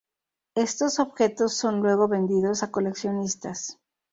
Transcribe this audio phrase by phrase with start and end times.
[0.55, 3.79] Estos objetos son luego vendidos a coleccionistas.